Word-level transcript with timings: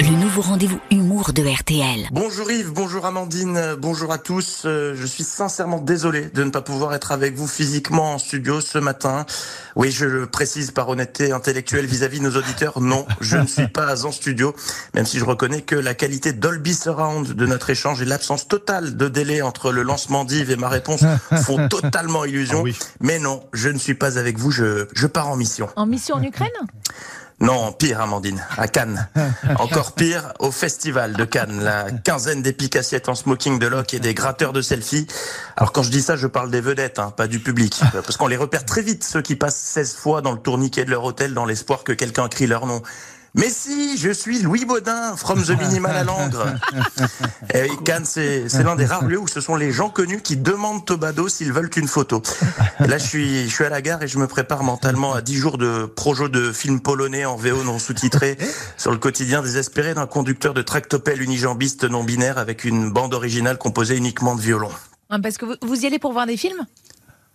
le 0.00 0.10
nouveau 0.10 0.42
rendez-vous 0.42 0.80
humour 0.90 1.32
de 1.32 1.42
RTL. 1.42 2.08
Bonjour 2.10 2.50
Yves, 2.50 2.72
bonjour 2.72 3.06
Amandine, 3.06 3.76
bonjour 3.78 4.12
à 4.12 4.18
tous. 4.18 4.62
Euh, 4.64 4.94
je 4.96 5.06
suis 5.06 5.22
sincèrement 5.24 5.78
désolé 5.78 6.30
de 6.34 6.42
ne 6.42 6.50
pas 6.50 6.62
pouvoir 6.62 6.94
être 6.94 7.12
avec 7.12 7.34
vous 7.34 7.46
physiquement 7.46 8.14
en 8.14 8.18
studio 8.18 8.60
ce 8.60 8.78
matin. 8.78 9.24
Oui, 9.76 9.90
je 9.90 10.04
le 10.04 10.26
précise 10.26 10.72
par 10.72 10.88
honnêteté 10.88 11.32
intellectuelle 11.32 11.86
vis-à-vis 11.86 12.18
de 12.18 12.24
nos 12.24 12.36
auditeurs. 12.36 12.80
Non, 12.80 13.06
je 13.20 13.36
ne 13.36 13.46
suis 13.46 13.68
pas 13.68 14.04
en 14.04 14.12
studio, 14.12 14.54
même 14.94 15.06
si 15.06 15.18
je 15.18 15.24
reconnais 15.24 15.62
que 15.62 15.76
la 15.76 15.94
qualité 15.94 16.32
Dolby 16.32 16.74
Surround 16.74 17.32
de 17.32 17.46
notre 17.46 17.70
échange 17.70 18.02
et 18.02 18.04
l'absence 18.04 18.48
totale 18.48 18.96
de 18.96 19.08
délai 19.08 19.42
entre 19.42 19.70
le 19.70 19.82
lancement 19.82 20.24
d'Yves 20.24 20.50
et 20.50 20.56
ma 20.56 20.68
réponse 20.68 21.04
font 21.42 21.68
totalement 21.70 22.24
illusion. 22.24 22.64
Mais 23.00 23.18
non, 23.18 23.44
je 23.52 23.68
ne 23.68 23.78
suis 23.78 23.94
pas 23.94 24.18
avec 24.18 24.38
vous, 24.38 24.50
je, 24.50 24.86
je 24.92 25.06
pars 25.06 25.28
en 25.28 25.36
mission. 25.36 25.68
En 25.76 25.86
mission 25.86 26.16
en 26.16 26.22
Ukraine? 26.22 26.50
Non, 27.40 27.72
pire, 27.72 28.00
Amandine, 28.00 28.44
à 28.56 28.68
Cannes. 28.68 29.08
Encore 29.58 29.92
pire, 29.92 30.32
au 30.38 30.50
festival 30.50 31.14
de 31.14 31.24
Cannes. 31.24 31.62
La 31.62 31.90
quinzaine 31.90 32.42
d'épicassiettes 32.42 33.08
en 33.08 33.14
smoking 33.14 33.58
de 33.58 33.66
loc 33.66 33.92
et 33.92 33.98
des 33.98 34.14
gratteurs 34.14 34.52
de 34.52 34.62
selfies. 34.62 35.06
Alors 35.56 35.72
quand 35.72 35.82
je 35.82 35.90
dis 35.90 36.00
ça, 36.02 36.16
je 36.16 36.26
parle 36.26 36.50
des 36.50 36.60
vedettes, 36.60 36.98
hein, 36.98 37.12
pas 37.16 37.26
du 37.26 37.40
public. 37.40 37.80
Parce 37.92 38.16
qu'on 38.16 38.28
les 38.28 38.36
repère 38.36 38.64
très 38.64 38.82
vite, 38.82 39.04
ceux 39.04 39.20
qui 39.20 39.34
passent 39.34 39.58
16 39.58 39.94
fois 39.96 40.22
dans 40.22 40.32
le 40.32 40.38
tourniquet 40.38 40.84
de 40.84 40.90
leur 40.90 41.04
hôtel 41.04 41.34
dans 41.34 41.44
l'espoir 41.44 41.84
que 41.84 41.92
quelqu'un 41.92 42.28
crie 42.28 42.46
leur 42.46 42.66
nom. 42.66 42.82
Mais 43.36 43.50
si, 43.50 43.98
je 43.98 44.10
suis 44.10 44.38
Louis 44.38 44.64
Baudin, 44.64 45.16
from 45.16 45.42
the 45.42 45.50
minimal 45.50 45.96
à 45.96 46.04
Langres. 46.04 46.46
Et 47.54 47.62
oui, 47.62 47.76
Cannes, 47.84 48.04
c'est 48.04 48.48
c'est 48.48 48.62
l'un 48.62 48.76
des 48.76 48.84
rares 48.86 49.04
lieux 49.06 49.18
où 49.18 49.26
ce 49.26 49.40
sont 49.40 49.56
les 49.56 49.72
gens 49.72 49.90
connus 49.90 50.22
qui 50.22 50.36
demandent 50.36 50.88
au 50.88 50.96
badaud 50.96 51.28
s'ils 51.28 51.52
veulent 51.52 51.70
une 51.76 51.88
photo. 51.88 52.22
Et 52.78 52.86
là, 52.86 52.96
je 52.96 53.04
suis, 53.04 53.48
je 53.48 53.52
suis 53.52 53.64
à 53.64 53.70
la 53.70 53.82
gare 53.82 54.00
et 54.04 54.08
je 54.08 54.18
me 54.18 54.28
prépare 54.28 54.62
mentalement 54.62 55.14
à 55.14 55.20
10 55.20 55.34
jours 55.34 55.58
de 55.58 55.84
projo 55.86 56.28
de 56.28 56.52
film 56.52 56.80
polonais 56.80 57.24
en 57.24 57.34
VO 57.34 57.64
non 57.64 57.80
sous-titré 57.80 58.38
sur 58.76 58.92
le 58.92 58.98
quotidien 58.98 59.42
désespéré 59.42 59.94
d'un 59.94 60.06
conducteur 60.06 60.54
de 60.54 60.62
tractopelle 60.62 61.20
unijambiste 61.20 61.84
non 61.84 62.04
binaire 62.04 62.38
avec 62.38 62.64
une 62.64 62.92
bande 62.92 63.14
originale 63.14 63.58
composée 63.58 63.96
uniquement 63.96 64.36
de 64.36 64.40
violons. 64.40 64.70
Ah, 65.10 65.18
Parce 65.20 65.38
que 65.38 65.44
vous, 65.44 65.54
vous 65.62 65.82
y 65.82 65.86
allez 65.86 65.98
pour 65.98 66.12
voir 66.12 66.26
des 66.26 66.36
films? 66.36 66.64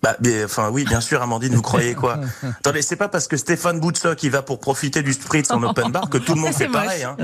Bah, 0.02 0.16
mais, 0.24 0.46
enfin, 0.46 0.70
oui, 0.72 0.86
bien 0.86 1.02
sûr, 1.02 1.22
Amandine, 1.22 1.54
vous 1.54 1.62
croyez 1.62 1.94
quoi? 1.94 2.20
Attendez, 2.60 2.82
c'est 2.82 2.96
pas 2.96 3.10
parce 3.10 3.28
que 3.28 3.36
Stéphane 3.36 3.80
Boutsock 3.82 4.16
qui 4.18 4.30
va 4.30 4.42
pour 4.42 4.60
profiter 4.60 5.02
du 5.04 5.12
spritz 5.12 5.52
en 5.52 5.62
open 5.62 5.92
bar 5.92 6.10
que 6.10 6.18
tout 6.18 6.36
le 6.36 6.42
monde 6.42 6.54
fait 6.56 6.70
pareil. 6.70 7.04
Hein. 7.04 7.18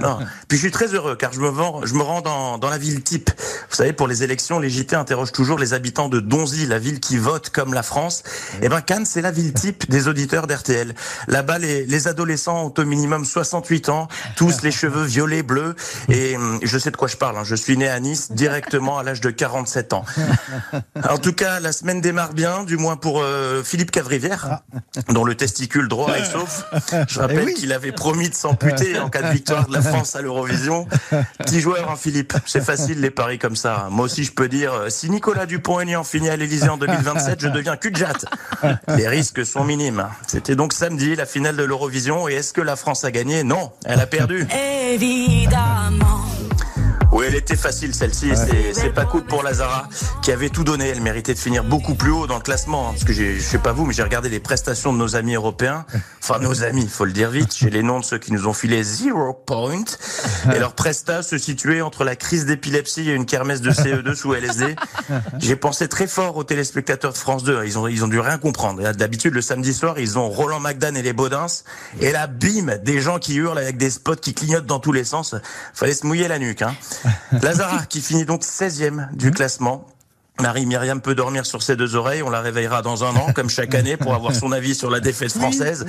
Non. 0.00 0.18
Puis 0.48 0.56
je 0.58 0.62
suis 0.62 0.70
très 0.70 0.94
heureux 0.94 1.16
car 1.16 1.32
je 1.32 1.40
me, 1.40 1.48
vends, 1.48 1.84
je 1.84 1.94
me 1.94 2.02
rends 2.02 2.20
dans, 2.20 2.58
dans 2.58 2.70
la 2.70 2.78
ville 2.78 3.02
type. 3.02 3.30
Vous 3.68 3.74
savez, 3.76 3.92
pour 3.92 4.06
les 4.06 4.22
élections, 4.22 4.60
les 4.60 4.70
JT 4.70 4.94
interrogent 4.94 5.32
toujours 5.32 5.58
les 5.58 5.74
habitants 5.74 6.08
de 6.08 6.20
Donzy, 6.20 6.66
la 6.66 6.78
ville 6.78 7.00
qui 7.00 7.18
vote 7.18 7.50
comme 7.50 7.74
la 7.74 7.82
France. 7.82 8.22
Eh 8.62 8.68
ben, 8.68 8.80
Cannes, 8.80 9.06
c'est 9.06 9.22
la 9.22 9.32
ville 9.32 9.52
type 9.52 9.90
des 9.90 10.06
auditeurs 10.06 10.46
d'RTL. 10.46 10.94
Là-bas, 11.26 11.58
les, 11.58 11.84
les 11.84 12.08
adolescents 12.08 12.66
ont 12.66 12.74
au 12.76 12.84
minimum 12.84 13.24
68 13.24 13.88
ans, 13.88 14.06
tous 14.36 14.62
les 14.62 14.70
cheveux 14.70 15.04
violets, 15.04 15.42
bleus. 15.42 15.74
Et 16.08 16.36
hum, 16.36 16.60
je 16.62 16.78
sais 16.78 16.92
de 16.92 16.96
quoi 16.96 17.08
je 17.08 17.16
parle. 17.16 17.38
hein. 17.38 17.44
Je 17.44 17.56
suis 17.56 17.76
né 17.76 17.88
à 17.88 17.98
Nice 17.98 18.30
directement 18.30 18.98
à 18.98 19.02
l'âge 19.02 19.20
de 19.20 19.30
47 19.30 19.92
ans. 19.94 20.04
En 21.08 21.18
tout 21.18 21.32
cas, 21.32 21.58
la 21.60 21.72
semaine 21.72 22.00
démarre 22.20 22.34
bien, 22.34 22.64
du 22.64 22.76
moins 22.76 22.96
pour 22.96 23.22
euh, 23.22 23.62
Philippe 23.62 23.90
Cavrivière, 23.90 24.60
dont 25.08 25.24
le 25.24 25.34
testicule 25.34 25.88
droit 25.88 26.14
est 26.14 26.24
sauf. 26.24 26.64
Je 27.08 27.18
rappelle 27.18 27.46
oui. 27.46 27.54
qu'il 27.54 27.72
avait 27.72 27.92
promis 27.92 28.28
de 28.28 28.34
s'amputer 28.34 28.98
en 28.98 29.08
cas 29.08 29.22
de 29.22 29.32
victoire 29.32 29.66
de 29.66 29.72
la 29.72 29.80
France 29.80 30.16
à 30.16 30.20
l'Eurovision. 30.20 30.86
Petit 31.38 31.60
joueur, 31.60 31.90
hein, 31.90 31.96
Philippe. 31.96 32.34
C'est 32.44 32.62
facile 32.62 33.00
les 33.00 33.10
paris 33.10 33.38
comme 33.38 33.56
ça. 33.56 33.88
Moi 33.90 34.04
aussi, 34.04 34.24
je 34.24 34.32
peux 34.32 34.48
dire, 34.48 34.74
euh, 34.74 34.90
si 34.90 35.08
Nicolas 35.08 35.46
Dupont-Aignan 35.46 36.04
finit 36.04 36.28
à 36.28 36.36
l'Elysée 36.36 36.68
en 36.68 36.76
2027, 36.76 37.40
je 37.40 37.48
deviens 37.48 37.76
cul 37.76 37.90
de 37.90 37.96
jatte. 37.96 38.26
Les 38.88 39.08
risques 39.08 39.46
sont 39.46 39.64
minimes. 39.64 40.06
C'était 40.26 40.56
donc 40.56 40.74
samedi, 40.74 41.16
la 41.16 41.26
finale 41.26 41.56
de 41.56 41.64
l'Eurovision. 41.64 42.28
Et 42.28 42.34
est-ce 42.34 42.52
que 42.52 42.60
la 42.60 42.76
France 42.76 43.04
a 43.04 43.10
gagné? 43.10 43.44
Non, 43.44 43.72
elle 43.86 44.00
a 44.00 44.06
perdu. 44.06 44.46
Évidemment. 44.92 46.39
Oui, 47.12 47.24
elle 47.26 47.34
était 47.34 47.56
facile 47.56 47.94
celle-ci. 47.94 48.30
C'est- 48.36 48.72
C'est 48.74 48.90
pas 48.94 49.04
cool 49.04 49.24
pour 49.24 49.42
Lazara 49.42 49.88
qui 50.22 50.30
avait 50.32 50.48
tout 50.48 50.62
donné. 50.64 50.88
Elle 50.88 51.00
méritait 51.00 51.34
de 51.34 51.38
finir 51.38 51.64
beaucoup 51.64 51.94
plus 51.94 52.10
haut 52.10 52.26
dans 52.26 52.36
le 52.36 52.42
classement. 52.42 52.88
hein, 52.88 52.92
parce 52.92 53.04
que 53.04 53.12
j'ai- 53.12 53.36
je 53.36 53.42
sais 53.42 53.58
pas 53.58 53.72
vous, 53.72 53.84
mais 53.84 53.92
j'ai 53.92 54.02
regardé 54.02 54.28
les 54.28 54.38
prestations 54.40 54.92
de 54.92 54.98
nos 54.98 55.16
amis 55.16 55.34
européens. 55.34 55.84
Enfin, 56.22 56.38
nos 56.38 56.62
amis, 56.62 56.86
faut 56.86 57.06
le 57.06 57.12
dire 57.12 57.30
vite. 57.30 57.52
J'ai 57.56 57.70
les 57.70 57.82
noms 57.82 57.98
de 57.98 58.04
ceux 58.04 58.18
qui 58.18 58.32
nous 58.32 58.46
ont 58.46 58.52
filé 58.52 58.84
zero 58.84 59.32
point. 59.32 59.82
Et 60.54 60.58
leurs 60.60 60.74
prestats 60.74 61.22
se 61.22 61.38
situaient 61.38 61.80
entre 61.80 62.04
la 62.04 62.14
crise 62.14 62.44
d'épilepsie 62.46 63.10
et 63.10 63.14
une 63.14 63.26
kermesse 63.26 63.60
de 63.62 63.70
CE2 63.72 64.14
sous 64.14 64.34
LSD. 64.34 64.76
J'ai 65.38 65.56
pensé 65.56 65.88
très 65.88 66.06
fort 66.06 66.36
aux 66.36 66.44
téléspectateurs 66.44 67.12
de 67.12 67.18
France 67.18 67.42
2. 67.42 67.64
Ils 67.64 67.78
ont, 67.78 67.88
ils 67.88 68.04
ont 68.04 68.08
dû 68.08 68.20
rien 68.20 68.38
comprendre. 68.38 68.92
D'habitude, 68.92 69.34
le 69.34 69.40
samedi 69.42 69.74
soir, 69.74 69.98
ils 69.98 70.18
ont 70.18 70.28
Roland 70.28 70.60
McDan 70.60 70.94
et 70.94 71.02
les 71.02 71.12
Baudins. 71.14 71.46
Et 72.00 72.12
là, 72.12 72.26
bim, 72.28 72.76
des 72.84 73.00
gens 73.00 73.18
qui 73.18 73.34
hurlent 73.36 73.58
avec 73.58 73.76
des 73.76 73.90
spots 73.90 74.16
qui 74.16 74.34
clignotent 74.34 74.66
dans 74.66 74.78
tous 74.78 74.92
les 74.92 75.04
sens. 75.04 75.34
Fallait 75.74 75.94
se 75.94 76.06
mouiller 76.06 76.28
la 76.28 76.38
nuque. 76.38 76.62
Hein. 76.62 76.74
Lazara, 77.42 77.86
qui 77.86 78.00
finit 78.00 78.24
donc 78.24 78.42
16e 78.42 79.14
du 79.14 79.30
classement. 79.30 79.86
Marie-Myriam 80.40 81.00
peut 81.00 81.14
dormir 81.14 81.46
sur 81.46 81.62
ses 81.62 81.76
deux 81.76 81.94
oreilles, 81.94 82.22
on 82.22 82.30
la 82.30 82.40
réveillera 82.40 82.82
dans 82.82 83.04
un 83.04 83.14
an, 83.16 83.32
comme 83.34 83.50
chaque 83.50 83.74
année, 83.74 83.96
pour 83.96 84.14
avoir 84.14 84.34
son 84.34 84.52
avis 84.52 84.74
sur 84.74 84.90
la 84.90 85.00
défaite 85.00 85.32
française. 85.32 85.86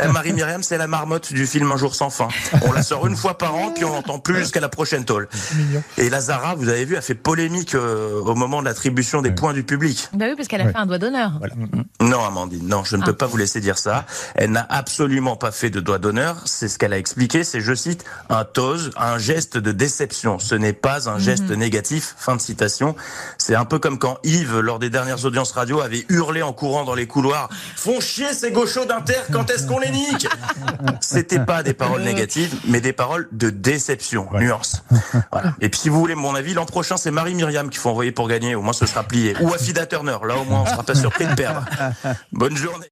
Euh, 0.00 0.10
Marie-Myriam, 0.10 0.62
c'est 0.62 0.78
la 0.78 0.86
marmotte 0.86 1.32
du 1.32 1.46
film 1.46 1.70
Un 1.72 1.76
jour 1.76 1.94
sans 1.94 2.10
fin. 2.10 2.28
On 2.62 2.72
la 2.72 2.82
sort 2.82 3.06
une 3.06 3.16
fois 3.16 3.38
par 3.38 3.54
an, 3.54 3.72
puis 3.74 3.84
on 3.84 3.92
l'entend 3.92 4.18
plus 4.18 4.36
jusqu'à 4.38 4.60
la 4.60 4.68
prochaine 4.68 5.04
tôle. 5.04 5.28
Et 5.98 6.10
Lazara, 6.10 6.54
vous 6.54 6.68
avez 6.68 6.84
vu, 6.84 6.96
a 6.96 7.00
fait 7.00 7.14
polémique 7.14 7.74
euh, 7.74 8.20
au 8.20 8.34
moment 8.34 8.60
de 8.60 8.66
l'attribution 8.66 9.22
des 9.22 9.30
points 9.30 9.52
du 9.52 9.62
public. 9.62 10.08
Bah 10.12 10.26
oui, 10.28 10.34
parce 10.36 10.48
qu'elle 10.48 10.60
a 10.60 10.68
fait 10.68 10.76
un 10.76 10.86
doigt 10.86 10.98
d'honneur. 10.98 11.32
Non, 12.00 12.24
Amandine, 12.24 12.66
non, 12.66 12.84
je 12.84 12.96
ne 12.96 13.04
peux 13.04 13.12
pas 13.12 13.26
vous 13.26 13.36
laisser 13.36 13.60
dire 13.60 13.78
ça. 13.78 14.04
Elle 14.34 14.50
n'a 14.50 14.66
absolument 14.68 15.36
pas 15.36 15.52
fait 15.52 15.70
de 15.70 15.80
doigt 15.80 15.98
d'honneur. 15.98 16.42
C'est 16.46 16.68
ce 16.68 16.78
qu'elle 16.78 16.92
a 16.92 16.98
expliqué. 16.98 17.44
C'est, 17.44 17.60
je 17.60 17.74
cite, 17.74 18.04
un 18.28 18.44
tose, 18.44 18.90
un 18.96 19.18
geste 19.18 19.56
de 19.56 19.72
déception. 19.72 20.38
Ce 20.38 20.54
n'est 20.54 20.72
pas 20.72 21.08
un 21.08 21.18
geste 21.18 21.50
négatif. 21.50 22.14
Fin 22.18 22.36
de 22.36 22.40
citation. 22.40 22.96
C'est 23.38 23.54
un 23.54 23.64
peu 23.64 23.78
comme 23.78 23.91
quand 23.98 24.18
Yves, 24.24 24.58
lors 24.58 24.78
des 24.78 24.90
dernières 24.90 25.24
audiences 25.24 25.52
radio, 25.52 25.80
avait 25.80 26.04
hurlé 26.08 26.42
en 26.42 26.52
courant 26.52 26.84
dans 26.84 26.94
les 26.94 27.06
couloirs 27.06 27.48
Font 27.76 28.00
chier 28.00 28.32
ces 28.32 28.50
gauchos 28.52 28.84
d'Inter, 28.84 29.20
quand 29.32 29.50
est-ce 29.50 29.66
qu'on 29.66 29.78
les 29.78 29.90
nique? 29.90 30.28
C'était 31.00 31.40
pas 31.40 31.62
des 31.62 31.74
paroles 31.74 32.02
négatives, 32.02 32.54
mais 32.66 32.80
des 32.80 32.92
paroles 32.92 33.28
de 33.32 33.50
déception. 33.50 34.28
Nuance. 34.32 34.82
Voilà. 35.32 35.54
Et 35.60 35.68
puis, 35.68 35.80
si 35.80 35.88
vous 35.88 35.98
voulez 35.98 36.14
mon 36.14 36.34
avis, 36.34 36.54
l'an 36.54 36.66
prochain, 36.66 36.96
c'est 36.96 37.10
Marie-Myriam 37.10 37.70
qu'il 37.70 37.80
faut 37.80 37.90
envoyer 37.90 38.12
pour 38.12 38.28
gagner. 38.28 38.54
Au 38.54 38.62
moins, 38.62 38.72
ce 38.72 38.86
sera 38.86 39.02
plié. 39.02 39.34
Ou 39.40 39.52
Afida 39.52 39.86
Turner. 39.86 40.16
Là, 40.26 40.36
au 40.36 40.44
moins, 40.44 40.62
on 40.62 40.66
sera 40.66 40.82
pas 40.82 40.94
surpris 40.94 41.26
de 41.26 41.34
perdre. 41.34 41.64
Bonne 42.32 42.56
journée. 42.56 42.91